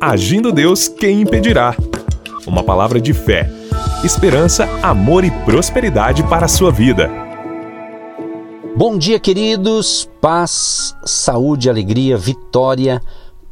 Agindo 0.00 0.52
Deus, 0.52 0.86
quem 0.86 1.22
impedirá? 1.22 1.74
Uma 2.46 2.62
palavra 2.62 3.00
de 3.00 3.12
fé, 3.12 3.50
esperança, 4.04 4.64
amor 4.80 5.24
e 5.24 5.30
prosperidade 5.44 6.22
para 6.22 6.46
a 6.46 6.48
sua 6.48 6.70
vida. 6.70 7.10
Bom 8.76 8.96
dia, 8.96 9.18
queridos. 9.18 10.08
Paz, 10.20 10.94
saúde, 11.04 11.68
alegria, 11.68 12.16
vitória 12.16 13.02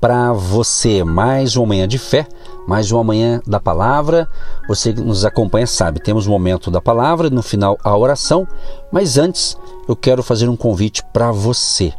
para 0.00 0.32
você. 0.32 1.02
Mais 1.02 1.56
uma 1.56 1.66
manhã 1.66 1.88
de 1.88 1.98
fé, 1.98 2.28
mais 2.64 2.92
uma 2.92 3.02
manhã 3.02 3.42
da 3.44 3.58
palavra. 3.58 4.28
Você 4.68 4.92
que 4.92 5.00
nos 5.00 5.24
acompanha 5.24 5.66
sabe, 5.66 5.98
temos 5.98 6.28
o 6.28 6.30
momento 6.30 6.70
da 6.70 6.80
palavra, 6.80 7.28
no 7.28 7.42
final 7.42 7.76
a 7.82 7.96
oração, 7.96 8.46
mas 8.92 9.18
antes 9.18 9.58
eu 9.88 9.96
quero 9.96 10.22
fazer 10.22 10.48
um 10.48 10.56
convite 10.56 11.02
para 11.12 11.32
você. 11.32 11.92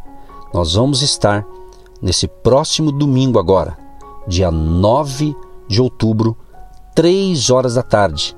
Nós 0.54 0.75
vamos 0.75 1.02
estar 1.02 1.45
nesse 2.02 2.29
próximo 2.29 2.93
domingo 2.93 3.39
agora, 3.39 3.86
dia 4.28 4.52
9 4.52 5.36
de 5.67 5.81
outubro, 5.81 6.38
3 6.94 7.49
horas 7.49 7.76
da 7.76 7.81
tarde. 7.81 8.35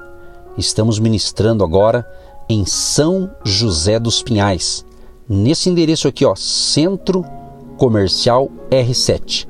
Estamos 0.57 0.99
ministrando 0.99 1.63
agora 1.63 2.07
em 2.47 2.65
São 2.65 3.29
José 3.43 3.99
dos 3.99 4.21
Pinhais, 4.21 4.85
nesse 5.27 5.69
endereço 5.69 6.07
aqui, 6.07 6.25
ó, 6.25 6.35
Centro 6.35 7.23
Comercial 7.77 8.49
R7, 8.69 9.47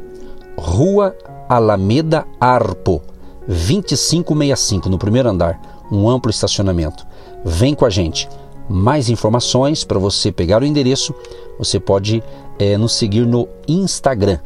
Rua 0.57 1.16
Alameda 1.47 2.25
Arpo, 2.39 3.02
2565, 3.47 4.89
no 4.89 4.99
primeiro 4.99 5.30
andar, 5.30 5.59
um 5.91 6.08
amplo 6.08 6.30
estacionamento. 6.30 7.05
Vem 7.44 7.73
com 7.73 7.85
a 7.85 7.89
gente. 7.89 8.30
Mais 8.69 9.09
informações 9.09 9.83
para 9.83 9.97
você 9.97 10.31
pegar 10.31 10.61
o 10.61 10.66
endereço, 10.66 11.16
você 11.58 11.80
pode 11.80 12.23
é, 12.59 12.77
nos 12.77 12.94
seguir 12.94 13.25
no 13.25 13.47
Instagram, 13.67 14.38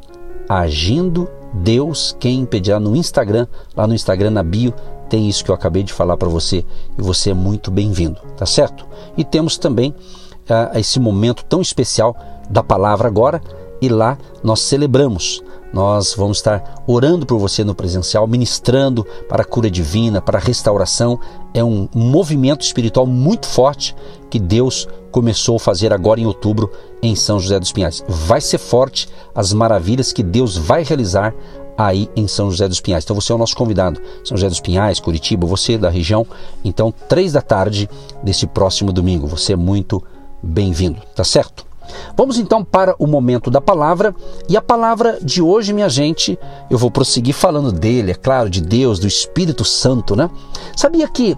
Agindo 0.47 1.27
Deus 1.53 2.15
Quem 2.19 2.39
Impedirá 2.39 2.79
no 2.79 2.95
Instagram, 2.95 3.47
lá 3.75 3.85
no 3.85 3.93
Instagram 3.93 4.31
na 4.31 4.43
bio 4.43 4.73
tem 5.09 5.29
isso 5.29 5.45
que 5.45 5.51
eu 5.51 5.55
acabei 5.55 5.83
de 5.83 5.93
falar 5.93 6.17
para 6.17 6.27
você 6.27 6.65
e 6.97 7.01
você 7.01 7.29
é 7.29 7.33
muito 7.35 7.69
bem-vindo, 7.69 8.19
tá 8.35 8.47
certo? 8.47 8.87
E 9.15 9.23
temos 9.23 9.59
também 9.59 9.91
uh, 9.91 10.77
esse 10.77 10.99
momento 10.99 11.45
tão 11.45 11.61
especial 11.61 12.17
da 12.49 12.63
palavra 12.63 13.07
agora 13.07 13.39
e 13.79 13.89
lá 13.89 14.17
nós 14.43 14.61
celebramos. 14.61 15.43
Nós 15.73 16.13
vamos 16.15 16.37
estar 16.37 16.83
orando 16.85 17.25
por 17.25 17.39
você 17.39 17.63
no 17.63 17.73
presencial, 17.73 18.27
ministrando 18.27 19.03
para 19.27 19.41
a 19.41 19.45
cura 19.45 19.71
divina, 19.71 20.21
para 20.21 20.37
a 20.37 20.41
restauração. 20.41 21.19
É 21.51 21.63
um 21.63 21.89
movimento 21.95 22.61
espiritual 22.61 23.07
muito 23.07 23.47
forte 23.47 23.95
que 24.29 24.39
Deus 24.39 24.87
começou 25.11 25.55
a 25.55 25.59
fazer 25.59 25.91
agora 25.91 26.19
em 26.19 26.27
outubro 26.27 26.71
em 27.01 27.15
São 27.15 27.39
José 27.39 27.59
dos 27.59 27.71
Pinhais. 27.71 28.03
Vai 28.07 28.39
ser 28.39 28.59
forte 28.59 29.09
as 29.33 29.51
maravilhas 29.51 30.13
que 30.13 30.21
Deus 30.21 30.55
vai 30.55 30.83
realizar 30.83 31.33
aí 31.75 32.07
em 32.15 32.27
São 32.27 32.51
José 32.51 32.67
dos 32.67 32.79
Pinhais. 32.79 33.03
Então 33.03 33.15
você 33.15 33.31
é 33.31 33.35
o 33.35 33.39
nosso 33.39 33.55
convidado. 33.55 33.99
São 34.23 34.37
José 34.37 34.49
dos 34.49 34.59
Pinhais, 34.59 34.99
Curitiba, 34.99 35.47
você 35.47 35.75
da 35.75 35.89
região. 35.89 36.25
Então, 36.63 36.93
três 37.09 37.33
da 37.33 37.41
tarde 37.41 37.89
desse 38.23 38.45
próximo 38.45 38.93
domingo. 38.93 39.25
Você 39.27 39.53
é 39.53 39.55
muito 39.55 40.03
bem-vindo, 40.41 41.01
tá 41.15 41.23
certo? 41.23 41.72
Vamos 42.15 42.37
então 42.37 42.63
para 42.63 42.95
o 42.97 43.07
momento 43.07 43.49
da 43.49 43.61
palavra, 43.61 44.15
e 44.47 44.55
a 44.55 44.61
palavra 44.61 45.17
de 45.21 45.41
hoje, 45.41 45.73
minha 45.73 45.89
gente, 45.89 46.37
eu 46.69 46.77
vou 46.77 46.91
prosseguir 46.91 47.33
falando 47.33 47.71
dele, 47.71 48.11
é 48.11 48.15
claro, 48.15 48.49
de 48.49 48.61
Deus, 48.61 48.99
do 48.99 49.07
Espírito 49.07 49.63
Santo, 49.63 50.15
né? 50.15 50.29
Sabia 50.75 51.07
que 51.07 51.37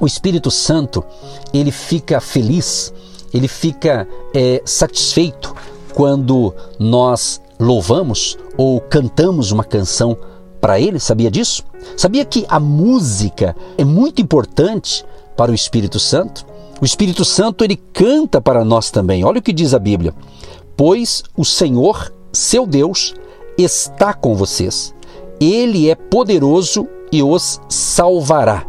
o 0.00 0.06
Espírito 0.06 0.50
Santo, 0.50 1.04
ele 1.52 1.70
fica 1.70 2.20
feliz, 2.20 2.92
ele 3.32 3.48
fica 3.48 4.06
é, 4.34 4.62
satisfeito 4.64 5.54
quando 5.94 6.54
nós 6.78 7.40
louvamos 7.58 8.38
ou 8.56 8.80
cantamos 8.80 9.50
uma 9.50 9.64
canção 9.64 10.16
para 10.60 10.78
ele, 10.78 11.00
sabia 11.00 11.30
disso? 11.30 11.64
Sabia 11.96 12.24
que 12.24 12.44
a 12.48 12.60
música 12.60 13.56
é 13.76 13.84
muito 13.84 14.20
importante 14.20 15.04
para 15.36 15.50
o 15.50 15.54
Espírito 15.54 15.98
Santo? 15.98 16.44
O 16.80 16.84
Espírito 16.84 17.24
Santo 17.24 17.62
ele 17.62 17.76
canta 17.76 18.40
para 18.40 18.64
nós 18.64 18.90
também. 18.90 19.22
Olha 19.22 19.38
o 19.38 19.42
que 19.42 19.52
diz 19.52 19.74
a 19.74 19.78
Bíblia: 19.78 20.14
Pois 20.76 21.22
o 21.36 21.44
Senhor, 21.44 22.12
seu 22.32 22.66
Deus, 22.66 23.14
está 23.58 24.14
com 24.14 24.34
vocês. 24.34 24.94
Ele 25.38 25.90
é 25.90 25.94
poderoso 25.94 26.88
e 27.12 27.22
os 27.22 27.60
salvará. 27.68 28.66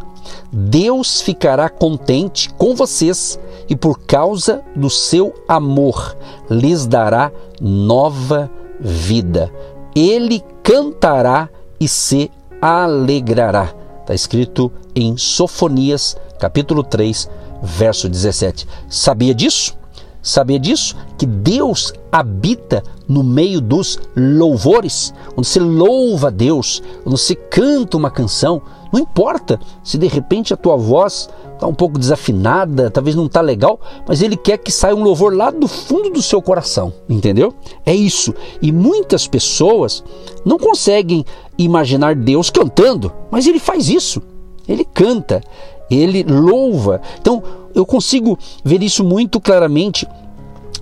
Deus 0.51 1.21
ficará 1.21 1.69
contente 1.69 2.49
com 2.55 2.75
vocês 2.75 3.39
e 3.69 3.75
por 3.75 3.99
causa 3.99 4.61
do 4.75 4.89
seu 4.89 5.33
amor 5.47 6.17
lhes 6.49 6.85
dará 6.85 7.31
nova 7.61 8.51
vida. 8.79 9.49
Ele 9.95 10.43
cantará 10.61 11.49
e 11.79 11.87
se 11.87 12.29
alegrará. 12.61 13.73
Está 14.01 14.13
escrito 14.13 14.71
em 14.93 15.15
Sofonias, 15.15 16.17
capítulo 16.37 16.83
3, 16.83 17.29
verso 17.61 18.09
17. 18.09 18.67
Sabia 18.89 19.33
disso? 19.33 19.77
Sabia 20.21 20.59
disso? 20.59 20.95
Que 21.17 21.25
Deus 21.25 21.93
habita 22.11 22.83
no 23.07 23.23
meio 23.23 23.59
dos 23.59 23.99
louvores, 24.15 25.13
onde 25.35 25.47
você 25.47 25.59
louva 25.59 26.27
a 26.27 26.31
Deus, 26.31 26.81
onde 27.05 27.19
você 27.19 27.33
canta 27.33 27.97
uma 27.97 28.11
canção. 28.11 28.61
Não 28.93 28.99
importa 28.99 29.59
se 29.83 29.97
de 29.97 30.07
repente 30.07 30.53
a 30.53 30.57
tua 30.57 30.77
voz 30.77 31.27
está 31.53 31.65
um 31.65 31.73
pouco 31.73 31.97
desafinada, 31.97 32.91
talvez 32.91 33.15
não 33.15 33.25
está 33.25 33.41
legal, 33.41 33.79
mas 34.07 34.21
Ele 34.21 34.37
quer 34.37 34.57
que 34.57 34.71
saia 34.71 34.95
um 34.95 35.03
louvor 35.03 35.35
lá 35.35 35.49
do 35.49 35.67
fundo 35.67 36.09
do 36.09 36.21
seu 36.21 36.41
coração, 36.41 36.93
entendeu? 37.09 37.53
É 37.85 37.93
isso. 37.93 38.33
E 38.61 38.71
muitas 38.71 39.27
pessoas 39.27 40.03
não 40.45 40.57
conseguem 40.59 41.25
imaginar 41.57 42.15
Deus 42.15 42.49
cantando, 42.49 43.11
mas 43.31 43.47
Ele 43.47 43.59
faz 43.59 43.89
isso. 43.89 44.21
Ele 44.67 44.85
canta, 44.85 45.41
ele 45.91 46.23
louva. 46.23 47.01
Então, 47.19 47.43
eu 47.73 47.85
consigo 47.85 48.37
ver 48.63 48.81
isso 48.81 49.03
muito 49.03 49.39
claramente 49.39 50.07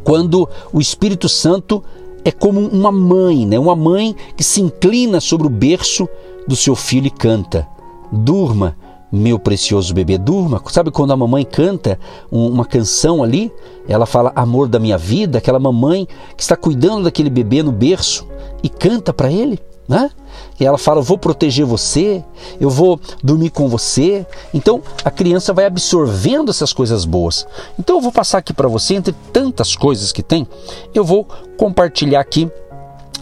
quando 0.04 0.48
o 0.72 0.80
Espírito 0.80 1.28
Santo 1.28 1.84
é 2.24 2.32
como 2.32 2.60
uma 2.60 2.92
mãe, 2.92 3.46
né? 3.46 3.58
Uma 3.58 3.76
mãe 3.76 4.16
que 4.36 4.44
se 4.44 4.62
inclina 4.62 5.20
sobre 5.20 5.48
o 5.48 5.50
berço 5.50 6.08
do 6.48 6.56
seu 6.56 6.76
filho 6.76 7.08
e 7.08 7.12
canta: 7.12 7.68
"Durma, 8.12 8.76
meu 9.12 9.40
precioso 9.40 9.94
bebê, 9.94 10.18
durma". 10.18 10.62
Sabe 10.68 10.92
quando 10.92 11.12
a 11.12 11.18
mamãe 11.18 11.44
canta 11.44 12.00
uma 12.32 12.66
canção 12.66 13.24
ali, 13.24 13.52
ela 13.88 14.06
fala 14.06 14.32
amor 14.36 14.68
da 14.68 14.80
minha 14.80 14.98
vida, 14.98 15.38
aquela 15.38 15.60
mamãe 15.60 16.08
que 16.36 16.44
está 16.44 16.56
cuidando 16.56 17.04
daquele 17.04 17.30
bebê 17.30 17.64
no 17.64 17.72
berço 17.72 18.28
e 18.64 18.70
canta 18.70 19.14
para 19.14 19.32
ele? 19.32 19.60
Né? 19.90 20.12
E 20.60 20.66
ela 20.66 20.78
fala: 20.78 21.00
Eu 21.00 21.04
vou 21.04 21.18
proteger 21.18 21.66
você, 21.66 22.24
eu 22.62 22.70
vou 22.70 23.02
dormir 23.24 23.50
com 23.50 23.68
você. 23.68 24.26
Então 24.54 24.84
a 25.04 25.10
criança 25.10 25.52
vai 25.52 25.66
absorvendo 25.66 26.52
essas 26.52 26.72
coisas 26.72 27.06
boas. 27.06 27.48
Então 27.80 27.96
eu 27.98 28.02
vou 28.02 28.12
passar 28.12 28.38
aqui 28.38 28.54
para 28.54 28.68
você, 28.68 28.94
entre 28.94 29.16
tantas 29.34 29.76
coisas 29.76 30.12
que 30.12 30.22
tem, 30.22 30.48
eu 30.94 31.04
vou 31.04 31.28
compartilhar 31.58 32.20
aqui 32.20 32.50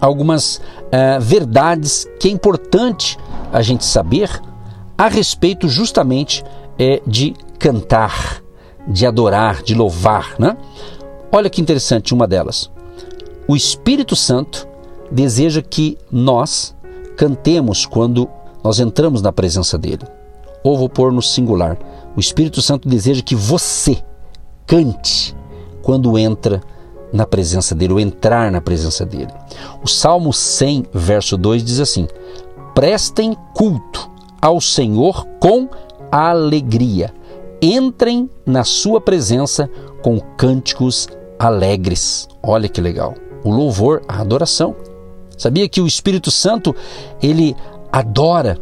algumas 0.02 0.58
uh, 0.58 1.22
verdades 1.22 2.06
que 2.20 2.28
é 2.28 2.32
importante 2.32 3.18
a 3.52 3.62
gente 3.62 3.86
saber 3.86 4.30
a 4.98 5.08
respeito 5.08 5.70
justamente 5.70 6.44
é, 6.78 7.02
de 7.08 7.34
cantar, 7.58 8.44
de 8.88 9.06
adorar, 9.06 9.64
de 9.64 9.74
louvar. 9.74 10.36
Né? 10.38 10.58
Olha 11.32 11.50
que 11.50 11.62
interessante 11.62 12.14
uma 12.14 12.28
delas. 12.28 12.70
O 13.48 13.56
Espírito 13.56 14.16
Santo 14.16 14.68
deseja 15.12 15.62
que 15.62 15.98
nós 16.12 16.76
cantemos 17.16 17.86
quando 17.86 18.30
nós 18.64 18.80
entramos 18.80 19.22
na 19.22 19.32
presença 19.32 19.78
dele. 19.78 20.04
Ou 20.64 20.78
vou 20.78 20.90
pôr 20.90 21.12
no 21.12 21.22
singular. 21.22 21.78
O 22.16 22.20
Espírito 22.20 22.62
Santo 22.62 22.88
deseja 22.88 23.22
que 23.22 23.36
você 23.36 23.98
cante 24.66 25.36
quando 25.82 26.18
entra 26.18 26.62
na 27.14 27.26
presença 27.26 27.74
dele, 27.74 27.94
ou 27.94 28.00
entrar 28.00 28.52
na 28.52 28.60
presença 28.60 29.06
dele. 29.06 29.32
O 29.82 29.88
Salmo 29.88 30.34
100, 30.34 30.88
verso 30.94 31.38
2 31.38 31.64
diz 31.64 31.80
assim: 31.80 32.08
Prestem 32.76 33.36
culto 33.56 34.10
ao 34.42 34.60
Senhor 34.60 35.26
com 35.40 35.70
alegria. 36.12 37.14
Entrem 37.62 38.30
na 38.46 38.64
sua 38.64 39.02
presença 39.02 39.70
com 40.04 40.20
cânticos 40.20 41.08
alegres. 41.40 42.28
Olha 42.44 42.70
que 42.70 42.82
legal. 42.82 43.16
O 43.44 43.52
louvor, 43.52 44.02
a 44.08 44.20
adoração. 44.20 44.76
Sabia 45.38 45.70
que 45.70 45.80
o 45.80 45.88
Espírito 45.88 46.32
Santo, 46.32 46.76
ele 47.22 47.56
adora 47.92 48.58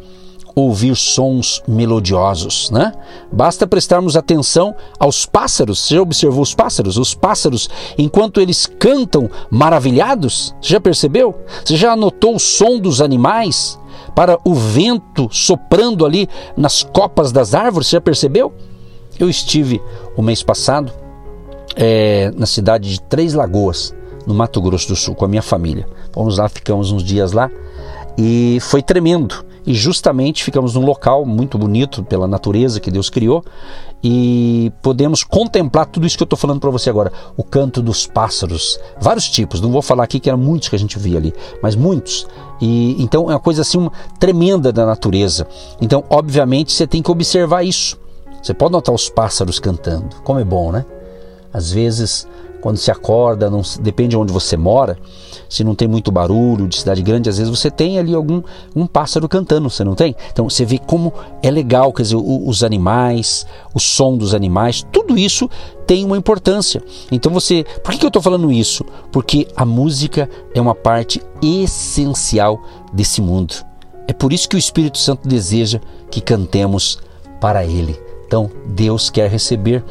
ouvir 0.56 0.96
sons 0.96 1.62
melodiosos, 1.68 2.72
né? 2.72 2.94
Basta 3.32 3.68
prestarmos 3.68 4.16
atenção 4.16 4.74
aos 4.98 5.26
pássaros. 5.26 5.80
Você 5.80 5.96
já 5.96 6.02
observou 6.02 6.42
os 6.42 6.56
pássaros? 6.56 6.98
Os 6.98 7.14
pássaros, 7.14 7.70
enquanto 7.98 8.40
eles 8.40 8.66
cantam 8.66 9.30
maravilhados, 9.50 10.56
você 10.62 10.74
já 10.74 10.80
percebeu? 10.80 11.36
Você 11.64 11.76
já 11.76 11.92
anotou 11.92 12.36
o 12.36 12.40
som 12.40 12.80
dos 12.80 13.02
animais 13.02 13.78
para 14.16 14.40
o 14.46 14.54
vento 14.54 15.28
soprando 15.30 16.06
ali 16.06 16.30
nas 16.56 16.84
copas 16.84 17.34
das 17.34 17.54
árvores? 17.54 17.90
Você 17.90 17.98
já 17.98 18.02
percebeu? 18.02 18.54
Eu 19.20 19.30
estive 19.30 19.82
o 20.16 20.22
mês 20.22 20.42
passado 20.42 20.92
é, 21.76 22.32
na 22.36 22.46
cidade 22.46 22.90
de 22.90 23.02
Três 23.02 23.34
Lagoas 23.34 23.94
no 24.26 24.34
Mato 24.34 24.62
Grosso 24.62 24.88
do 24.90 24.96
Sul 24.96 25.16
com 25.16 25.26
a 25.26 25.28
minha 25.28 25.42
família. 25.42 25.88
Fomos 26.12 26.38
lá, 26.38 26.48
ficamos 26.50 26.92
uns 26.92 27.04
dias 27.04 27.32
lá 27.32 27.50
E 28.18 28.58
foi 28.62 28.82
tremendo. 28.82 29.46
E 29.68 29.74
justamente 29.74 30.44
ficamos 30.44 30.76
num 30.76 30.86
local 30.86 31.26
muito 31.26 31.58
bonito 31.58 32.04
pela 32.04 32.28
natureza 32.28 32.80
que 32.80 32.92
Deus 32.92 33.10
criou 33.10 33.44
e 34.08 34.72
podemos 34.84 35.24
contemplar 35.24 35.88
tudo 35.88 36.06
isso 36.06 36.16
que 36.16 36.22
eu 36.22 36.26
estou 36.26 36.38
falando 36.38 36.60
para 36.60 36.70
você 36.70 36.92
agora. 36.92 37.12
O 37.36 37.44
canto 37.44 37.82
dos 37.82 38.06
pássaros, 38.06 38.80
vários 39.02 39.28
tipos. 39.28 39.60
Não 39.60 39.72
vou 39.72 39.82
falar 39.82 40.04
aqui 40.04 40.20
que 40.20 40.30
eram 40.30 40.38
muitos 40.38 40.70
que 40.70 40.76
a 40.76 40.80
gente 40.80 41.00
via 41.00 41.18
ali, 41.18 41.34
mas 41.64 41.76
muitos. 41.76 42.28
E 42.62 43.02
então 43.02 43.32
é 43.32 43.34
uma 43.34 43.40
coisa 43.40 43.64
assim 43.64 43.80
uma, 43.80 43.92
tremenda 44.20 44.72
da 44.72 44.86
natureza. 44.86 45.48
Então, 45.82 46.04
obviamente, 46.08 46.72
você 46.72 46.86
tem 46.86 47.02
que 47.02 47.10
observar 47.10 47.64
isso. 47.64 47.98
Você 48.44 48.54
pode 48.54 48.74
notar 48.74 48.94
os 48.94 49.10
pássaros 49.10 49.58
cantando. 49.58 50.18
Como 50.24 50.40
é 50.40 50.44
bom, 50.44 50.72
né? 50.72 50.86
Às 51.52 51.72
vezes 51.72 52.28
quando 52.66 52.78
se 52.78 52.90
acorda, 52.90 53.48
não, 53.48 53.62
depende 53.80 54.10
de 54.10 54.18
onde 54.18 54.34
você 54.34 54.58
mora, 54.58 54.98
se 55.48 55.64
não 55.64 55.76
tem 55.76 55.88
muito 55.88 56.12
barulho 56.12 56.68
de 56.68 56.80
cidade 56.80 57.04
grande, 57.04 57.30
às 57.30 57.38
vezes 57.38 57.56
você 57.56 57.70
tem 57.70 58.00
ali 58.00 58.16
algum 58.16 58.42
um 58.76 58.88
pássaro 58.88 59.30
cantando, 59.30 59.70
você 59.70 59.84
não 59.84 59.94
tem? 59.94 60.16
Então 60.32 60.50
você 60.50 60.66
vê 60.66 60.80
como 60.80 61.14
é 61.44 61.52
legal, 61.52 61.94
quer 61.94 62.02
dizer, 62.02 62.16
os 62.16 62.64
animais, 62.64 63.46
o 63.72 63.80
som 63.80 64.18
dos 64.18 64.34
animais, 64.34 64.84
tudo 64.92 65.16
isso 65.16 65.48
tem 65.86 66.04
uma 66.04 66.18
importância. 66.18 66.82
Então 67.12 67.32
você, 67.32 67.64
por 67.84 67.94
que, 67.94 68.04
eu 68.04 68.08
estou 68.08 68.20
falando 68.20 68.52
isso? 68.52 68.84
Porque 69.12 69.48
a 69.56 69.64
música 69.64 70.28
é 70.52 70.60
uma 70.60 70.74
parte 70.74 71.22
essencial 71.44 72.60
desse 72.92 73.22
mundo. 73.22 73.54
É 74.08 74.12
por 74.12 74.34
isso 74.34 74.50
que 74.50 74.56
o 74.56 74.58
Espírito 74.58 74.98
Santo 74.98 75.28
deseja 75.28 75.80
que 76.10 76.20
cantemos 76.20 76.98
para 77.40 77.64
Ele. 77.64 77.96
Então 78.26 78.50
Deus 78.66 79.12
quer 79.12 79.30
receber 79.30 79.84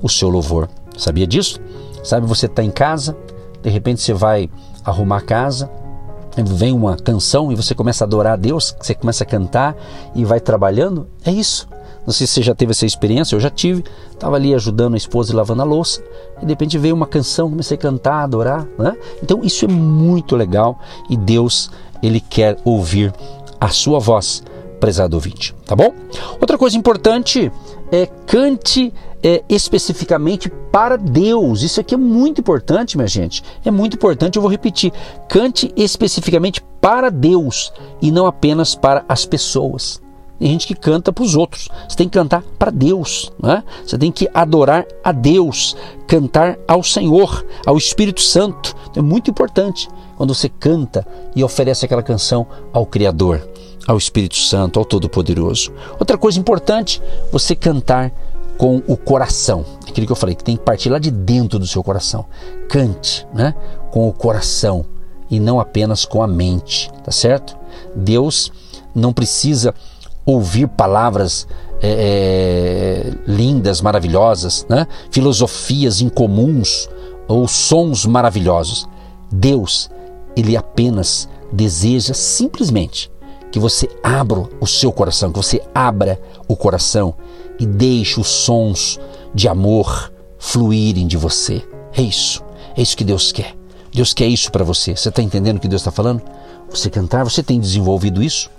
o 0.00 0.08
seu 0.08 0.28
louvor. 0.28 0.68
Sabia 0.96 1.26
disso? 1.26 1.58
Sabe, 2.02 2.26
você 2.26 2.46
está 2.46 2.62
em 2.62 2.70
casa, 2.70 3.16
de 3.62 3.70
repente 3.70 4.00
você 4.00 4.12
vai 4.12 4.50
arrumar 4.84 5.18
a 5.18 5.22
casa, 5.22 5.70
vem 6.36 6.72
uma 6.72 6.96
canção 6.96 7.50
e 7.52 7.54
você 7.54 7.74
começa 7.74 8.04
a 8.04 8.06
adorar 8.06 8.34
a 8.34 8.36
Deus, 8.36 8.74
você 8.80 8.94
começa 8.94 9.24
a 9.24 9.26
cantar 9.26 9.76
e 10.14 10.24
vai 10.24 10.40
trabalhando. 10.40 11.06
É 11.24 11.30
isso. 11.30 11.68
Não 12.06 12.12
sei 12.12 12.26
se 12.26 12.34
você 12.34 12.42
já 12.42 12.54
teve 12.54 12.72
essa 12.72 12.86
experiência, 12.86 13.36
eu 13.36 13.40
já 13.40 13.50
tive. 13.50 13.84
Estava 14.10 14.36
ali 14.36 14.54
ajudando 14.54 14.94
a 14.94 14.96
esposa 14.96 15.32
e 15.32 15.36
lavando 15.36 15.62
a 15.62 15.64
louça, 15.64 16.02
e 16.40 16.46
de 16.46 16.52
repente 16.52 16.78
veio 16.78 16.94
uma 16.94 17.06
canção, 17.06 17.50
comecei 17.50 17.76
a 17.76 17.80
cantar, 17.80 18.14
a 18.14 18.22
adorar. 18.24 18.66
Né? 18.78 18.96
Então 19.22 19.40
isso 19.42 19.64
é 19.64 19.68
muito 19.68 20.34
legal 20.36 20.78
e 21.08 21.16
Deus, 21.16 21.70
Ele 22.02 22.20
quer 22.20 22.56
ouvir 22.64 23.12
a 23.60 23.68
sua 23.68 23.98
voz, 23.98 24.42
prezado 24.80 25.16
ouvinte. 25.16 25.54
Tá 25.66 25.76
bom? 25.76 25.92
Outra 26.40 26.56
coisa 26.56 26.76
importante 26.76 27.52
é 27.90 28.06
cante 28.26 28.92
é, 29.22 29.42
especificamente 29.48 30.50
para 30.72 30.96
Deus. 30.96 31.62
Isso 31.62 31.80
aqui 31.80 31.94
é 31.94 31.98
muito 31.98 32.40
importante, 32.40 32.96
minha 32.96 33.08
gente. 33.08 33.42
É 33.64 33.70
muito 33.70 33.94
importante, 33.94 34.36
eu 34.36 34.42
vou 34.42 34.50
repetir. 34.50 34.92
Cante 35.28 35.72
especificamente 35.76 36.62
para 36.80 37.10
Deus 37.10 37.72
e 38.00 38.10
não 38.10 38.26
apenas 38.26 38.74
para 38.74 39.04
as 39.08 39.24
pessoas. 39.24 40.00
Tem 40.38 40.48
gente 40.48 40.66
que 40.66 40.74
canta 40.74 41.12
para 41.12 41.22
os 41.22 41.34
outros. 41.34 41.68
Você 41.86 41.98
tem 41.98 42.08
que 42.08 42.18
cantar 42.18 42.42
para 42.58 42.70
Deus. 42.70 43.30
Né? 43.38 43.62
Você 43.84 43.98
tem 43.98 44.10
que 44.10 44.26
adorar 44.32 44.86
a 45.04 45.12
Deus, 45.12 45.76
cantar 46.06 46.58
ao 46.66 46.82
Senhor, 46.82 47.44
ao 47.66 47.76
Espírito 47.76 48.22
Santo. 48.22 48.74
É 48.96 49.02
muito 49.02 49.30
importante 49.30 49.86
quando 50.16 50.34
você 50.34 50.48
canta 50.48 51.06
e 51.36 51.44
oferece 51.44 51.84
aquela 51.84 52.02
canção 52.02 52.46
ao 52.72 52.86
Criador, 52.86 53.46
ao 53.90 53.98
Espírito 53.98 54.36
Santo, 54.36 54.78
ao 54.78 54.84
Todo-Poderoso. 54.84 55.72
Outra 55.98 56.16
coisa 56.16 56.38
importante, 56.38 57.02
você 57.32 57.56
cantar 57.56 58.12
com 58.56 58.80
o 58.86 58.96
coração. 58.96 59.64
Aquilo 59.88 60.06
que 60.06 60.12
eu 60.12 60.16
falei, 60.16 60.36
que 60.36 60.44
tem 60.44 60.56
que 60.56 60.62
partir 60.62 60.90
lá 60.90 60.98
de 60.98 61.10
dentro 61.10 61.58
do 61.58 61.66
seu 61.66 61.82
coração. 61.82 62.24
Cante, 62.68 63.26
né? 63.34 63.52
Com 63.90 64.08
o 64.08 64.12
coração 64.12 64.86
e 65.28 65.40
não 65.40 65.58
apenas 65.58 66.04
com 66.04 66.22
a 66.22 66.26
mente, 66.26 66.90
tá 67.04 67.10
certo? 67.10 67.56
Deus 67.94 68.52
não 68.94 69.12
precisa 69.12 69.74
ouvir 70.24 70.68
palavras 70.68 71.48
é, 71.82 73.08
é 73.08 73.12
lindas, 73.26 73.80
maravilhosas, 73.80 74.66
né? 74.68 74.86
filosofias 75.10 76.00
incomuns 76.00 76.88
ou 77.26 77.48
sons 77.48 78.06
maravilhosos. 78.06 78.88
Deus, 79.32 79.90
ele 80.36 80.56
apenas 80.56 81.28
deseja 81.52 82.14
simplesmente 82.14 83.10
que 83.50 83.58
você 83.58 83.88
abra 84.02 84.48
o 84.60 84.66
seu 84.66 84.92
coração, 84.92 85.32
que 85.32 85.38
você 85.38 85.62
abra 85.74 86.20
o 86.46 86.56
coração 86.56 87.14
e 87.58 87.66
deixe 87.66 88.20
os 88.20 88.28
sons 88.28 88.98
de 89.34 89.48
amor 89.48 90.12
fluírem 90.38 91.06
de 91.06 91.16
você. 91.16 91.62
É 91.96 92.02
isso. 92.02 92.42
É 92.76 92.82
isso 92.82 92.96
que 92.96 93.04
Deus 93.04 93.32
quer. 93.32 93.54
Deus 93.92 94.14
quer 94.14 94.26
isso 94.26 94.50
para 94.50 94.64
você. 94.64 94.96
Você 94.96 95.08
está 95.08 95.22
entendendo 95.22 95.56
o 95.56 95.60
que 95.60 95.68
Deus 95.68 95.82
está 95.82 95.90
falando? 95.90 96.22
Você 96.70 96.88
cantar, 96.88 97.24
você 97.24 97.42
tem 97.42 97.60
desenvolvido 97.60 98.22
isso? 98.22 98.50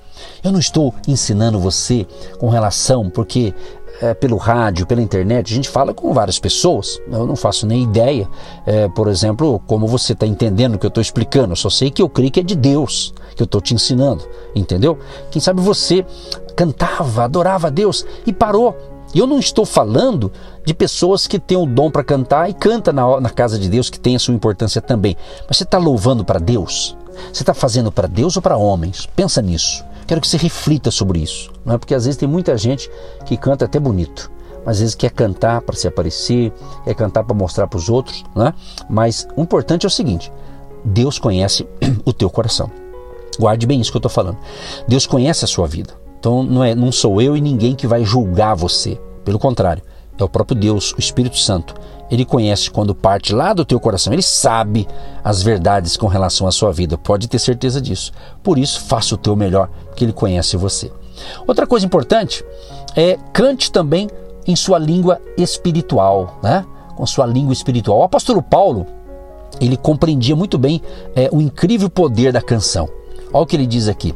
Eu 0.44 0.52
não 0.52 0.60
estou 0.60 0.94
ensinando 1.08 1.60
você 1.60 2.06
com 2.38 2.50
relação, 2.50 3.10
porque 3.10 3.54
é, 4.02 4.14
pelo 4.14 4.38
rádio, 4.38 4.86
pela 4.86 5.02
internet, 5.02 5.54
a 5.54 5.56
gente 5.56 5.70
fala 5.70 5.94
com 5.94 6.14
várias 6.14 6.40
pessoas. 6.40 7.00
Eu 7.10 7.28
não 7.28 7.36
faço 7.36 7.68
nem 7.68 7.84
ideia, 7.84 8.28
é, 8.66 8.88
por 8.90 9.08
exemplo, 9.08 9.62
como 9.68 9.88
você 9.88 10.14
está 10.14 10.26
entendendo 10.26 10.76
o 10.76 10.80
que 10.80 10.86
eu 10.86 10.90
estou 10.90 11.02
explicando. 11.02 11.52
Eu 11.52 11.58
só 11.58 11.70
sei 11.70 11.92
que 11.92 12.02
eu 12.02 12.10
creio 12.10 12.32
que 12.32 12.40
é 12.40 12.44
de 12.44 12.56
Deus 12.56 13.14
que 13.36 13.42
eu 13.42 13.46
estou 13.46 13.62
te 13.62 13.74
ensinando, 13.74 14.28
entendeu? 14.54 14.98
Quem 15.30 15.42
sabe 15.42 15.62
você 15.62 16.06
cantava, 16.56 17.24
adorava 17.24 17.68
a 17.68 17.70
Deus 17.70 18.06
e 18.26 18.34
parou 18.34 18.76
e 19.14 19.20
eu 19.20 19.28
não 19.28 19.40
estou 19.40 19.66
falando 19.66 20.32
de 20.66 20.74
pessoas 20.74 21.28
que 21.28 21.38
têm 21.38 21.58
o 21.58 21.66
dom 21.66 21.92
para 21.92 22.04
cantar 22.04 22.50
e 22.50 22.54
canta 22.54 22.94
na, 22.94 23.20
na, 23.20 23.30
casa 23.30 23.60
de 23.60 23.68
Deus, 23.68 23.90
que 23.90 24.00
tem 24.00 24.16
a 24.16 24.20
sua 24.20 24.34
importância 24.34 24.82
também. 24.82 25.18
Mas 25.48 25.58
você 25.58 25.64
está 25.64 25.78
louvando 25.78 26.24
para 26.24 26.40
Deus? 26.40 26.96
Você 27.32 27.44
está 27.44 27.54
fazendo 27.54 27.92
para 27.92 28.08
Deus 28.08 28.38
ou 28.38 28.42
para 28.42 28.56
homens? 28.56 29.06
Pensa 29.14 29.42
nisso. 29.42 29.84
Quero 30.12 30.20
que 30.20 30.28
você 30.28 30.36
reflita 30.36 30.92
sobre 30.92 31.20
isso. 31.20 31.50
Não 31.64 31.76
é 31.76 31.78
porque 31.78 31.96
às 31.96 32.04
vezes 32.04 32.18
tem 32.20 32.28
muita 32.28 32.58
gente 32.58 32.92
que 33.26 33.38
canta 33.38 33.64
até 33.64 33.80
bonito, 33.80 34.30
mas 34.66 34.76
às 34.76 34.80
vezes 34.82 34.94
quer 34.94 35.10
cantar 35.10 35.62
para 35.62 35.74
se 35.74 35.88
aparecer, 35.88 36.52
quer 36.84 36.94
cantar 36.96 37.24
para 37.24 37.34
mostrar 37.34 37.66
para 37.66 37.78
os 37.78 37.88
outros, 37.88 38.22
né? 38.36 38.54
Mas 38.90 39.26
o 39.38 39.42
importante 39.42 39.86
é 39.86 39.88
o 39.88 39.90
seguinte: 39.90 40.30
Deus 40.84 41.18
conhece 41.18 41.66
o 42.04 42.12
teu 42.12 42.30
coração. 42.30 42.70
Guarde 43.40 43.66
bem 43.66 43.80
isso 43.80 43.90
que 43.90 43.96
eu 43.96 44.00
estou 44.00 44.12
falando. 44.12 44.38
Deus 44.86 45.08
conhece 45.08 45.46
a 45.46 45.48
sua 45.48 45.66
vida. 45.66 45.94
Então 46.20 46.44
não, 46.44 46.62
é, 46.62 46.76
não 46.76 46.92
sou 46.92 47.22
eu 47.22 47.38
e 47.38 47.40
ninguém 47.40 47.74
que 47.74 47.88
vai 47.88 48.04
julgar 48.04 48.54
você. 48.54 49.00
Pelo 49.24 49.40
contrário, 49.40 49.82
é 50.18 50.24
o 50.26 50.28
próprio 50.28 50.60
Deus, 50.60 50.92
o 50.92 51.00
Espírito 51.00 51.38
Santo. 51.38 51.74
Ele 52.12 52.26
conhece 52.26 52.70
quando 52.70 52.94
parte 52.94 53.34
lá 53.34 53.54
do 53.54 53.64
teu 53.64 53.80
coração, 53.80 54.12
ele 54.12 54.22
sabe 54.22 54.86
as 55.24 55.42
verdades 55.42 55.96
com 55.96 56.08
relação 56.08 56.46
à 56.46 56.52
sua 56.52 56.72
vida, 56.74 56.98
pode 56.98 57.30
ter 57.30 57.40
certeza 57.40 57.80
disso. 57.80 58.12
Por 58.44 58.58
isso, 58.58 58.82
faça 58.82 59.16
o 59.16 59.18
teu 59.18 59.34
melhor, 59.34 59.70
porque 59.86 60.04
ele 60.04 60.12
conhece 60.12 60.58
você. 60.58 60.92
Outra 61.48 61.66
coisa 61.66 61.86
importante 61.86 62.44
é 62.96 63.18
cante 63.32 63.72
também 63.72 64.10
em 64.46 64.56
sua 64.56 64.78
língua 64.78 65.22
espiritual, 65.38 66.38
né? 66.44 66.66
Com 66.96 67.06
sua 67.06 67.26
língua 67.26 67.54
espiritual. 67.54 68.00
O 68.00 68.04
apóstolo 68.04 68.42
Paulo, 68.42 68.86
ele 69.60 69.78
compreendia 69.78 70.36
muito 70.36 70.58
bem 70.58 70.82
é, 71.16 71.30
o 71.32 71.40
incrível 71.40 71.90
poder 71.90 72.34
da 72.34 72.42
canção. 72.42 72.90
Olha 73.32 73.44
o 73.44 73.46
que 73.46 73.56
ele 73.56 73.68
diz 73.68 73.88
aqui: 73.88 74.14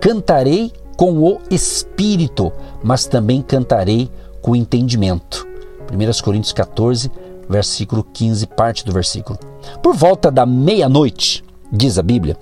Cantarei 0.00 0.72
com 0.96 1.18
o 1.18 1.38
espírito, 1.50 2.52
mas 2.82 3.06
também 3.06 3.40
cantarei 3.40 4.10
com 4.42 4.50
o 4.50 4.56
entendimento. 4.56 5.48
1 5.90 6.22
Coríntios 6.22 6.52
14, 6.52 7.10
versículo 7.50 8.04
15, 8.04 8.46
parte 8.46 8.84
do 8.84 8.92
versículo. 8.92 9.38
Por 9.82 9.94
volta 9.94 10.30
da 10.30 10.46
meia-noite, 10.46 11.44
diz 11.70 11.98
a 11.98 12.02
Bíblia, 12.02 12.36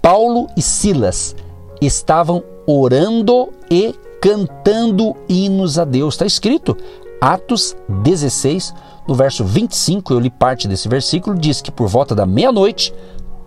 Paulo 0.00 0.46
e 0.56 0.62
Silas 0.62 1.34
estavam 1.80 2.42
orando 2.66 3.50
e 3.70 3.94
cantando 4.20 5.16
hinos 5.28 5.78
a 5.78 5.84
Deus. 5.84 6.14
Está 6.14 6.24
escrito, 6.24 6.76
Atos 7.20 7.76
16, 7.88 8.72
no 9.08 9.14
verso 9.14 9.44
25, 9.44 10.12
eu 10.12 10.20
li 10.20 10.30
parte 10.30 10.68
desse 10.68 10.88
versículo, 10.88 11.36
diz 11.36 11.60
que 11.60 11.72
por 11.72 11.88
volta 11.88 12.14
da 12.14 12.24
meia-noite, 12.24 12.94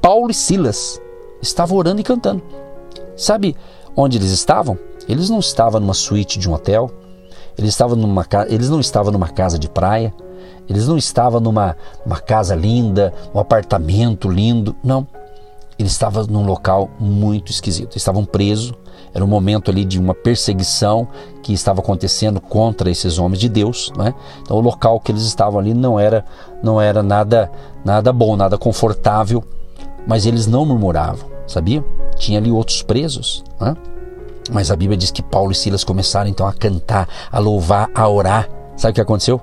Paulo 0.02 0.30
e 0.30 0.34
Silas 0.34 1.02
estavam 1.42 1.78
orando 1.78 2.02
e 2.02 2.04
cantando. 2.04 2.44
Sabe, 3.16 3.56
onde 3.96 4.18
eles 4.18 4.32
estavam? 4.32 4.78
Eles 5.08 5.30
não 5.30 5.40
estavam 5.40 5.80
numa 5.80 5.94
suíte 5.94 6.38
de 6.38 6.50
um 6.50 6.54
hotel, 6.54 6.92
eles, 7.58 7.70
estavam 7.70 7.96
numa, 7.96 8.26
eles 8.50 8.70
não 8.70 8.80
estavam 8.80 9.12
numa 9.12 9.30
casa 9.30 9.58
de 9.58 9.70
praia, 9.70 10.14
eles 10.70 10.88
não 10.88 10.98
estavam 10.98 11.40
numa 11.40 11.76
uma 12.06 12.20
casa 12.20 12.56
linda, 12.56 13.14
um 13.34 13.40
apartamento 13.40 14.30
lindo, 14.30 14.76
não. 14.84 15.08
Eles 15.80 15.92
estavam 15.92 16.26
num 16.26 16.46
local 16.46 16.90
muito 17.00 17.52
esquisito. 17.52 17.92
Eles 17.92 17.98
estavam 17.98 18.26
presos. 18.26 18.74
Era 19.14 19.24
um 19.24 19.28
momento 19.28 19.70
ali 19.72 19.86
de 19.86 20.00
uma 20.00 20.14
perseguição 20.14 21.08
que 21.44 21.54
estava 21.54 21.82
acontecendo 21.82 22.42
contra 22.42 22.90
esses 22.90 23.20
homens 23.20 23.40
de 23.40 23.48
Deus, 23.48 23.92
né? 23.96 24.14
Então 24.42 24.58
o 24.58 24.62
local 24.62 25.00
que 25.00 25.12
eles 25.12 25.24
estavam 25.24 25.60
ali 25.60 25.74
não 25.74 26.00
era 26.00 26.26
não 26.62 26.82
era 26.82 27.02
nada 27.04 27.50
nada 27.86 28.12
bom, 28.12 28.36
nada 28.36 28.58
confortável, 28.58 29.44
mas 30.06 30.26
eles 30.26 30.48
não 30.48 30.66
murmuravam, 30.66 31.30
sabia? 31.48 31.84
Tinha 32.18 32.40
ali 32.40 32.52
outros 32.52 32.82
presos. 32.82 33.44
Né? 33.60 33.76
Mas 34.52 34.72
a 34.72 34.76
Bíblia 34.76 34.98
diz 34.98 35.12
que 35.12 35.22
Paulo 35.22 35.52
e 35.52 35.56
Silas 35.56 35.84
começaram 35.84 36.30
então 36.30 36.48
a 36.48 36.54
cantar, 36.54 37.08
a 37.32 37.40
louvar, 37.40 37.90
a 37.94 38.08
orar. 38.08 38.50
Sabe 38.76 38.92
o 38.92 38.96
que 38.96 39.02
aconteceu? 39.02 39.42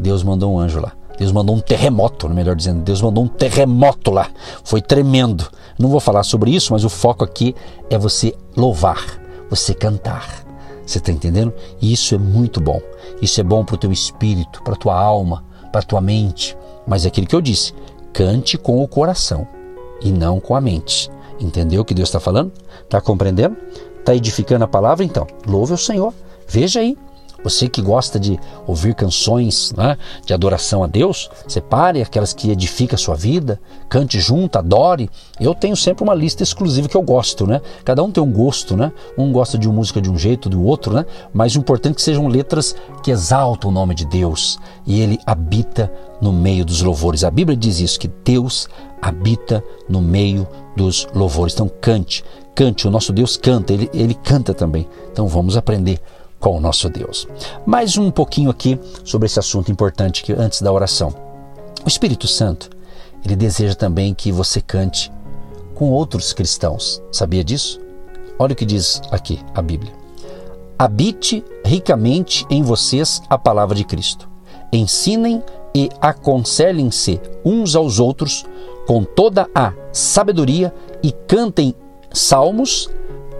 Deus 0.00 0.22
mandou 0.22 0.52
um 0.54 0.58
anjo 0.58 0.80
lá. 0.80 0.92
Deus 1.18 1.32
mandou 1.32 1.56
um 1.56 1.60
terremoto, 1.60 2.28
melhor 2.28 2.54
dizendo, 2.54 2.82
Deus 2.82 3.00
mandou 3.00 3.24
um 3.24 3.28
terremoto 3.28 4.10
lá. 4.10 4.28
Foi 4.62 4.82
tremendo. 4.82 5.48
Não 5.78 5.88
vou 5.88 6.00
falar 6.00 6.22
sobre 6.22 6.50
isso, 6.50 6.72
mas 6.72 6.84
o 6.84 6.90
foco 6.90 7.24
aqui 7.24 7.54
é 7.88 7.96
você 7.96 8.34
louvar, 8.56 9.02
você 9.48 9.72
cantar. 9.72 10.44
Você 10.86 10.98
está 10.98 11.10
entendendo? 11.10 11.52
E 11.80 11.92
isso 11.92 12.14
é 12.14 12.18
muito 12.18 12.60
bom. 12.60 12.80
Isso 13.20 13.40
é 13.40 13.44
bom 13.44 13.64
para 13.64 13.74
o 13.74 13.78
teu 13.78 13.90
espírito, 13.90 14.62
para 14.62 14.74
a 14.74 14.78
tua 14.78 14.94
alma, 14.94 15.44
para 15.72 15.80
a 15.80 15.84
tua 15.84 16.00
mente. 16.00 16.56
Mas 16.86 17.04
é 17.04 17.08
aquilo 17.08 17.26
que 17.26 17.34
eu 17.34 17.40
disse: 17.40 17.74
cante 18.12 18.56
com 18.56 18.82
o 18.82 18.86
coração 18.86 19.48
e 20.00 20.12
não 20.12 20.38
com 20.38 20.54
a 20.54 20.60
mente. 20.60 21.10
Entendeu 21.40 21.82
o 21.82 21.84
que 21.84 21.94
Deus 21.94 22.08
está 22.08 22.20
falando? 22.20 22.52
Está 22.84 23.00
compreendendo? 23.00 23.56
Está 23.98 24.14
edificando 24.14 24.64
a 24.64 24.68
palavra? 24.68 25.04
Então, 25.04 25.26
louve 25.46 25.72
o 25.72 25.78
Senhor. 25.78 26.14
Veja 26.46 26.80
aí, 26.80 26.96
você 27.48 27.68
que 27.68 27.80
gosta 27.80 28.18
de 28.18 28.38
ouvir 28.66 28.94
canções 28.94 29.72
né, 29.76 29.96
de 30.24 30.34
adoração 30.34 30.82
a 30.82 30.86
Deus, 30.88 31.30
separe 31.46 32.02
aquelas 32.02 32.32
que 32.32 32.50
edificam 32.50 32.96
a 32.96 32.98
sua 32.98 33.14
vida, 33.14 33.60
cante 33.88 34.18
junto, 34.18 34.58
adore. 34.58 35.08
Eu 35.38 35.54
tenho 35.54 35.76
sempre 35.76 36.02
uma 36.02 36.14
lista 36.14 36.42
exclusiva 36.42 36.88
que 36.88 36.96
eu 36.96 37.02
gosto, 37.02 37.46
né? 37.46 37.60
Cada 37.84 38.02
um 38.02 38.10
tem 38.10 38.22
um 38.22 38.32
gosto, 38.32 38.76
né? 38.76 38.92
Um 39.16 39.30
gosta 39.30 39.56
de 39.56 39.68
uma 39.68 39.76
música 39.76 40.00
de 40.00 40.10
um 40.10 40.18
jeito, 40.18 40.48
do 40.48 40.62
outro, 40.64 40.92
né? 40.92 41.06
Mas 41.32 41.54
o 41.54 41.58
importante 41.58 41.92
é 41.92 41.96
que 41.96 42.02
sejam 42.02 42.26
letras 42.26 42.74
que 43.02 43.12
exaltam 43.12 43.70
o 43.70 43.72
nome 43.72 43.94
de 43.94 44.04
Deus 44.06 44.58
e 44.84 45.00
Ele 45.00 45.18
habita 45.24 45.92
no 46.20 46.32
meio 46.32 46.64
dos 46.64 46.82
louvores. 46.82 47.22
A 47.22 47.30
Bíblia 47.30 47.56
diz 47.56 47.78
isso, 47.78 48.00
que 48.00 48.10
Deus 48.24 48.68
habita 49.00 49.62
no 49.88 50.00
meio 50.00 50.48
dos 50.76 51.06
louvores. 51.14 51.54
Então 51.54 51.70
cante, 51.80 52.24
cante, 52.54 52.88
o 52.88 52.90
nosso 52.90 53.12
Deus 53.12 53.36
canta, 53.36 53.72
Ele, 53.72 53.88
ele 53.94 54.14
canta 54.14 54.52
também. 54.52 54.88
Então 55.12 55.28
vamos 55.28 55.56
aprender 55.56 56.00
com 56.38 56.56
o 56.56 56.60
nosso 56.60 56.88
Deus. 56.88 57.26
Mais 57.64 57.96
um 57.96 58.10
pouquinho 58.10 58.50
aqui 58.50 58.78
sobre 59.04 59.26
esse 59.26 59.38
assunto 59.38 59.70
importante 59.70 60.22
que 60.22 60.32
antes 60.32 60.62
da 60.62 60.72
oração. 60.72 61.14
O 61.84 61.88
Espírito 61.88 62.26
Santo, 62.26 62.70
ele 63.24 63.36
deseja 63.36 63.74
também 63.74 64.14
que 64.14 64.30
você 64.30 64.60
cante 64.60 65.12
com 65.74 65.90
outros 65.90 66.32
cristãos. 66.32 67.02
Sabia 67.12 67.44
disso? 67.44 67.80
Olha 68.38 68.52
o 68.52 68.56
que 68.56 68.64
diz 68.64 69.00
aqui 69.10 69.40
a 69.54 69.62
Bíblia. 69.62 69.92
Habite 70.78 71.44
ricamente 71.64 72.44
em 72.50 72.62
vocês 72.62 73.22
a 73.30 73.38
palavra 73.38 73.74
de 73.74 73.84
Cristo. 73.84 74.28
Ensinem 74.72 75.42
e 75.74 75.88
aconselhem-se 76.00 77.20
uns 77.44 77.74
aos 77.74 77.98
outros 77.98 78.44
com 78.86 79.04
toda 79.04 79.48
a 79.54 79.72
sabedoria 79.92 80.72
e 81.02 81.12
cantem 81.12 81.74
salmos, 82.12 82.90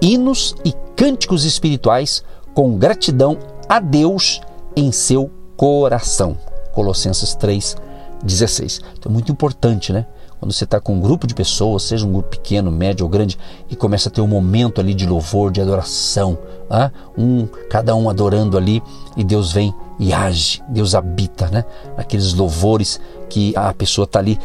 hinos 0.00 0.54
e 0.64 0.72
cânticos 0.94 1.44
espirituais 1.44 2.24
com 2.56 2.78
gratidão 2.78 3.36
a 3.68 3.78
Deus 3.78 4.40
em 4.74 4.90
seu 4.90 5.30
coração. 5.58 6.38
Colossenses 6.72 7.34
3, 7.34 7.76
16. 8.24 8.80
Então 8.98 9.10
é 9.10 9.12
muito 9.12 9.30
importante, 9.30 9.92
né? 9.92 10.06
Quando 10.40 10.52
você 10.52 10.64
está 10.64 10.80
com 10.80 10.94
um 10.94 11.00
grupo 11.00 11.26
de 11.26 11.34
pessoas, 11.34 11.82
seja 11.82 12.06
um 12.06 12.12
grupo 12.12 12.30
pequeno, 12.30 12.70
médio 12.70 13.04
ou 13.04 13.10
grande, 13.10 13.38
e 13.68 13.76
começa 13.76 14.08
a 14.08 14.12
ter 14.12 14.22
um 14.22 14.26
momento 14.26 14.80
ali 14.80 14.94
de 14.94 15.06
louvor, 15.06 15.50
de 15.50 15.60
adoração, 15.60 16.38
ah? 16.70 16.90
um, 17.16 17.46
cada 17.68 17.94
um 17.94 18.08
adorando 18.08 18.56
ali, 18.56 18.82
e 19.16 19.22
Deus 19.22 19.52
vem 19.52 19.74
e 19.98 20.12
age, 20.12 20.62
Deus 20.68 20.94
habita, 20.94 21.48
né? 21.48 21.64
Aqueles 21.96 22.32
louvores 22.32 23.00
que 23.28 23.54
a 23.54 23.72
pessoa 23.74 24.04
está 24.06 24.18
ali 24.18 24.38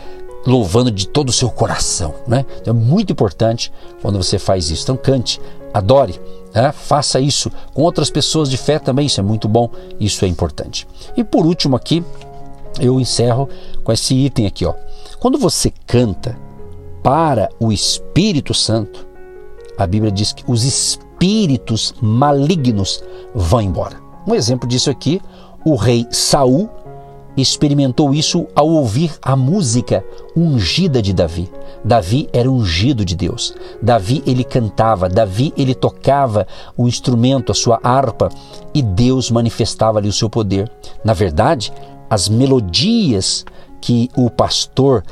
louvando 0.46 0.92
de 0.92 1.08
todo 1.08 1.30
o 1.30 1.34
seu 1.34 1.50
coração, 1.50 2.14
né? 2.28 2.46
Então 2.62 2.74
é 2.74 2.78
muito 2.78 3.14
importante 3.14 3.72
quando 4.02 4.22
você 4.22 4.38
faz 4.38 4.70
isso. 4.70 4.84
Então 4.84 4.98
cante, 4.98 5.40
adore, 5.74 6.20
né? 6.54 6.72
faça 6.72 7.20
isso 7.20 7.52
com 7.74 7.82
outras 7.82 8.10
pessoas 8.10 8.50
de 8.50 8.58
fé 8.58 8.80
também, 8.80 9.06
isso 9.06 9.20
é 9.20 9.24
muito 9.24 9.48
bom, 9.48 9.70
isso 10.00 10.26
é 10.26 10.28
importante. 10.28 10.88
E 11.16 11.24
por 11.24 11.46
último 11.46 11.76
aqui, 11.76 12.04
eu 12.80 13.00
encerro 13.00 13.50
com 13.84 13.92
esse 13.92 14.14
item 14.14 14.46
aqui, 14.46 14.66
ó. 14.66 14.74
Quando 15.20 15.38
você 15.38 15.72
canta 15.86 16.38
para 17.04 17.50
o 17.60 17.72
Espírito 17.72 18.54
Santo, 18.54 19.08
a 19.78 19.86
Bíblia 19.86 20.12
diz 20.12 20.34
que 20.34 20.44
os 20.48 20.64
espíritos 20.64 21.94
malignos 22.02 23.04
vão 23.34 23.62
embora. 23.62 23.98
Um 24.28 24.36
exemplo 24.36 24.68
disso 24.68 24.90
aqui, 24.90 25.22
o 25.66 25.76
rei 25.76 26.08
Saul 26.12 26.70
experimentou 27.38 28.14
isso 28.14 28.48
ao 28.56 28.68
ouvir 28.68 29.14
a 29.22 29.36
música 29.36 30.04
ungida 30.36 31.02
de 31.02 31.14
Davi. 31.14 31.50
Davi 31.84 32.30
era 32.32 32.52
ungido 32.52 33.04
de 33.04 33.16
Deus. 33.16 33.54
Davi 33.82 34.22
ele 34.26 34.44
cantava, 34.44 35.10
Davi 35.10 35.54
ele 35.58 35.74
tocava 35.74 36.46
o 36.78 36.88
instrumento, 36.88 37.52
a 37.52 37.56
sua 37.56 37.80
harpa, 37.84 38.30
e 38.74 38.82
Deus 38.82 39.32
manifestava 39.32 40.00
ali 40.00 40.08
o 40.08 40.14
seu 40.14 40.30
poder. 40.30 40.72
Na 41.04 41.14
verdade, 41.14 41.74
as 42.10 42.28
melodias 42.28 43.46
que 43.80 44.10
o 44.16 44.30
pastor 44.30 45.04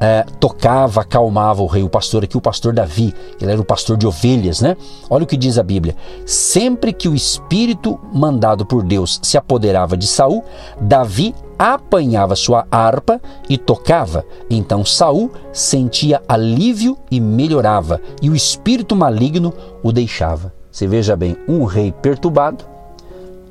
é, 0.00 0.24
tocava, 0.38 1.00
acalmava 1.00 1.62
o 1.62 1.66
rei, 1.66 1.82
o 1.82 1.88
pastor 1.88 2.24
aqui, 2.24 2.36
o 2.36 2.40
pastor 2.40 2.74
Davi, 2.74 3.14
ele 3.40 3.50
era 3.50 3.60
o 3.60 3.64
pastor 3.64 3.96
de 3.96 4.06
ovelhas, 4.06 4.60
né? 4.60 4.76
Olha 5.08 5.24
o 5.24 5.26
que 5.26 5.36
diz 5.36 5.58
a 5.58 5.62
Bíblia: 5.62 5.94
sempre 6.26 6.92
que 6.92 7.08
o 7.08 7.14
espírito 7.14 7.98
mandado 8.12 8.66
por 8.66 8.82
Deus 8.82 9.18
se 9.22 9.38
apoderava 9.38 9.96
de 9.96 10.06
Saul, 10.06 10.44
Davi 10.80 11.34
apanhava 11.58 12.36
sua 12.36 12.66
harpa 12.70 13.20
e 13.48 13.56
tocava. 13.56 14.24
Então 14.50 14.84
Saul 14.84 15.30
sentia 15.52 16.22
alívio 16.28 16.96
e 17.10 17.20
melhorava, 17.20 18.00
e 18.20 18.30
o 18.30 18.36
espírito 18.36 18.94
maligno 18.94 19.52
o 19.82 19.92
deixava. 19.92 20.52
Você 20.70 20.86
veja 20.86 21.16
bem, 21.16 21.36
um 21.48 21.64
rei 21.64 21.90
perturbado 21.90 22.64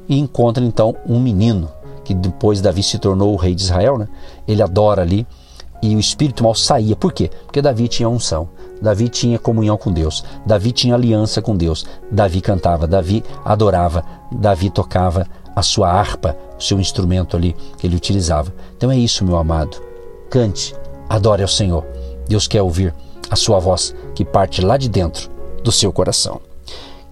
e 0.07 0.19
encontra 0.19 0.63
então 0.63 0.95
um 1.07 1.19
menino 1.19 1.69
que 2.03 2.13
depois 2.13 2.61
Davi 2.61 2.83
se 2.83 2.99
tornou 2.99 3.33
o 3.33 3.35
rei 3.35 3.55
de 3.55 3.63
Israel, 3.63 3.97
né? 3.97 4.07
Ele 4.47 4.61
adora 4.61 5.01
ali 5.01 5.25
e 5.81 5.95
o 5.95 5.99
espírito 5.99 6.43
mal 6.43 6.53
saía. 6.53 6.95
Por 6.95 7.11
quê? 7.11 7.29
Porque 7.45 7.61
Davi 7.61 7.87
tinha 7.87 8.07
unção. 8.07 8.47
Davi 8.81 9.09
tinha 9.09 9.39
comunhão 9.39 9.77
com 9.77 9.91
Deus. 9.91 10.23
Davi 10.45 10.71
tinha 10.71 10.95
aliança 10.95 11.41
com 11.41 11.55
Deus. 11.55 11.85
Davi 12.11 12.41
cantava, 12.41 12.85
Davi 12.85 13.23
adorava, 13.43 14.03
Davi 14.31 14.69
tocava 14.69 15.25
a 15.55 15.61
sua 15.61 15.89
harpa, 15.89 16.37
o 16.59 16.61
seu 16.61 16.79
instrumento 16.79 17.37
ali 17.37 17.55
que 17.77 17.87
ele 17.87 17.95
utilizava. 17.95 18.53
Então 18.75 18.91
é 18.91 18.97
isso, 18.97 19.23
meu 19.23 19.37
amado. 19.37 19.81
Cante, 20.29 20.75
adore 21.07 21.41
ao 21.41 21.47
Senhor. 21.47 21.85
Deus 22.27 22.47
quer 22.47 22.61
ouvir 22.61 22.93
a 23.29 23.35
sua 23.35 23.59
voz 23.59 23.95
que 24.13 24.25
parte 24.25 24.61
lá 24.61 24.77
de 24.77 24.89
dentro 24.89 25.29
do 25.63 25.71
seu 25.71 25.91
coração. 25.91 26.41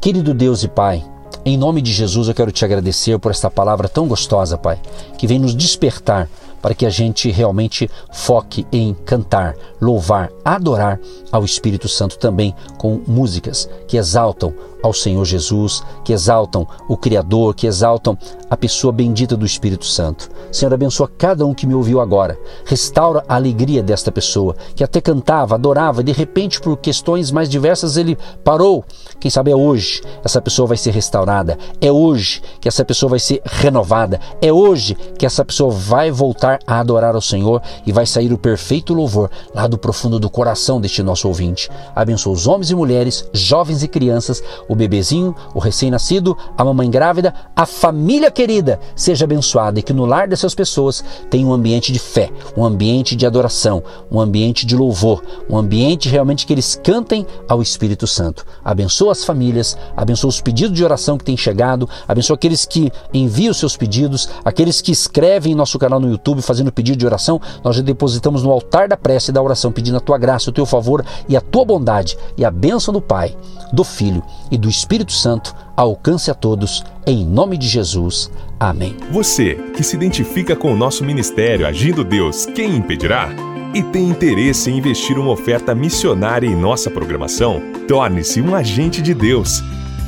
Querido 0.01 0.33
Deus 0.33 0.63
e 0.63 0.67
Pai, 0.67 1.03
em 1.45 1.57
nome 1.57 1.81
de 1.81 1.91
Jesus 1.91 2.27
eu 2.27 2.33
quero 2.33 2.51
te 2.51 2.65
agradecer 2.65 3.17
por 3.19 3.31
esta 3.31 3.49
palavra 3.49 3.87
tão 3.87 4.07
gostosa, 4.07 4.57
Pai, 4.57 4.79
que 5.17 5.27
vem 5.27 5.39
nos 5.39 5.55
despertar 5.55 6.29
para 6.63 6.73
que 6.73 6.85
a 6.85 6.89
gente 6.89 7.29
realmente 7.29 7.91
foque 8.13 8.65
em 8.71 8.93
cantar, 9.05 9.53
louvar, 9.81 10.31
adorar 10.45 10.97
ao 11.29 11.43
Espírito 11.43 11.89
Santo 11.89 12.17
também 12.17 12.55
com 12.77 13.01
músicas 13.05 13.69
que 13.85 13.97
exaltam 13.97 14.53
ao 14.83 14.93
Senhor 14.93 15.23
Jesus, 15.23 15.81
que 16.03 16.11
exaltam 16.11 16.67
o 16.89 16.97
Criador, 16.97 17.55
que 17.55 17.65
exaltam 17.65 18.17
a 18.49 18.57
pessoa 18.57 18.91
bendita 18.91 19.35
do 19.35 19.45
Espírito 19.45 19.85
Santo. 19.85 20.29
Senhor, 20.51 20.73
abençoa 20.73 21.09
cada 21.17 21.45
um 21.45 21.53
que 21.53 21.65
me 21.65 21.73
ouviu 21.73 22.01
agora. 22.01 22.37
Restaura 22.65 23.23
a 23.27 23.35
alegria 23.35 23.81
desta 23.81 24.11
pessoa, 24.11 24.55
que 24.75 24.83
até 24.83 24.99
cantava, 24.99 25.55
adorava, 25.55 26.01
e 26.01 26.03
de 26.03 26.11
repente, 26.11 26.59
por 26.59 26.77
questões 26.77 27.31
mais 27.31 27.49
diversas, 27.49 27.95
ele 27.95 28.17
parou. 28.43 28.83
Quem 29.19 29.31
sabe 29.31 29.51
é 29.51 29.55
hoje 29.55 30.01
essa 30.23 30.41
pessoa 30.41 30.67
vai 30.67 30.77
ser 30.77 30.91
restaurada. 30.91 31.57
É 31.79 31.91
hoje 31.91 32.41
que 32.59 32.67
essa 32.67 32.83
pessoa 32.83 33.11
vai 33.11 33.19
ser 33.19 33.41
renovada. 33.45 34.19
É 34.41 34.51
hoje 34.51 34.95
que 35.17 35.25
essa 35.25 35.45
pessoa 35.45 35.71
vai 35.71 36.11
voltar 36.53 36.59
a 36.67 36.79
adorar 36.79 37.15
ao 37.15 37.21
Senhor 37.21 37.61
e 37.85 37.91
vai 37.91 38.05
sair 38.05 38.31
o 38.31 38.37
perfeito 38.37 38.93
louvor 38.93 39.29
lá 39.53 39.67
do 39.67 39.77
profundo 39.77 40.19
do 40.19 40.29
coração 40.29 40.79
deste 40.79 41.01
nosso 41.01 41.27
ouvinte. 41.27 41.69
Abençoa 41.95 42.33
os 42.33 42.47
homens 42.47 42.69
e 42.69 42.75
mulheres, 42.75 43.27
jovens 43.33 43.83
e 43.83 43.87
crianças, 43.87 44.43
o 44.67 44.75
bebezinho, 44.75 45.35
o 45.53 45.59
recém-nascido, 45.59 46.37
a 46.57 46.63
mamãe 46.63 46.89
grávida, 46.89 47.33
a 47.55 47.65
família 47.65 48.29
querida 48.29 48.79
seja 48.95 49.25
abençoada 49.25 49.79
e 49.79 49.83
que 49.83 49.93
no 49.93 50.05
lar 50.05 50.27
dessas 50.27 50.53
pessoas 50.53 51.03
tenha 51.29 51.47
um 51.47 51.53
ambiente 51.53 51.91
de 51.91 51.99
fé, 51.99 52.29
um 52.55 52.65
ambiente 52.65 53.15
de 53.15 53.25
adoração, 53.25 53.83
um 54.11 54.19
ambiente 54.19 54.65
de 54.65 54.75
louvor, 54.75 55.23
um 55.49 55.57
ambiente 55.57 56.09
realmente 56.09 56.45
que 56.45 56.53
eles 56.53 56.79
cantem 56.83 57.25
ao 57.47 57.61
Espírito 57.61 58.07
Santo. 58.07 58.45
Abençoa 58.63 59.11
as 59.11 59.23
famílias, 59.23 59.77
abençoa 59.95 60.29
os 60.29 60.41
pedidos 60.41 60.75
de 60.75 60.83
oração 60.83 61.17
que 61.17 61.23
têm 61.23 61.37
chegado, 61.37 61.89
abençoa 62.07 62.35
aqueles 62.35 62.65
que 62.65 62.91
enviam 63.13 63.53
seus 63.53 63.77
pedidos, 63.77 64.29
aqueles 64.43 64.81
que 64.81 64.91
escrevem 64.91 65.53
em 65.53 65.55
nosso 65.55 65.79
canal 65.79 65.99
no 65.99 66.09
YouTube 66.09 66.41
fazendo 66.43 66.71
pedido 66.71 66.97
de 66.97 67.05
oração, 67.05 67.41
nós 67.63 67.75
já 67.75 67.81
depositamos 67.81 68.43
no 68.43 68.51
altar 68.51 68.87
da 68.87 68.97
prece 68.97 69.31
e 69.31 69.33
da 69.33 69.41
oração 69.41 69.71
pedindo 69.71 69.97
a 69.97 70.01
tua 70.01 70.17
graça, 70.17 70.49
o 70.49 70.53
teu 70.53 70.65
favor 70.65 71.03
e 71.27 71.35
a 71.35 71.41
tua 71.41 71.65
bondade 71.65 72.17
e 72.37 72.45
a 72.45 72.51
bênção 72.51 72.93
do 72.93 73.01
Pai, 73.01 73.35
do 73.71 73.83
Filho 73.83 74.23
e 74.51 74.57
do 74.57 74.69
Espírito 74.69 75.11
Santo 75.11 75.55
alcance 75.75 76.29
a 76.29 76.33
todos, 76.33 76.83
em 77.05 77.25
nome 77.25 77.57
de 77.57 77.67
Jesus. 77.67 78.29
Amém. 78.59 78.95
Você 79.11 79.55
que 79.75 79.83
se 79.83 79.95
identifica 79.95 80.55
com 80.55 80.71
o 80.71 80.77
nosso 80.77 81.03
ministério 81.03 81.65
Agindo 81.65 82.03
Deus, 82.03 82.45
quem 82.45 82.75
impedirá? 82.75 83.29
E 83.73 83.81
tem 83.81 84.07
interesse 84.07 84.69
em 84.69 84.77
investir 84.77 85.17
uma 85.17 85.31
oferta 85.31 85.73
missionária 85.73 86.45
em 86.45 86.55
nossa 86.55 86.91
programação? 86.91 87.59
Torne-se 87.87 88.39
um 88.39 88.53
agente 88.53 89.01
de 89.01 89.15
Deus 89.15 89.63